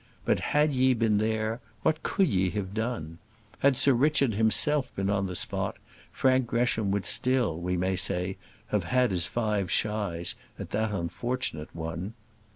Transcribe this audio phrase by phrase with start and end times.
[0.25, 3.19] But had ye been there what could ye have done?
[3.59, 5.77] Had Sir Richard himself been on the spot
[6.11, 8.37] Frank Gresham would still, we may say,
[8.69, 12.15] have had his five shies at that unfortunate one.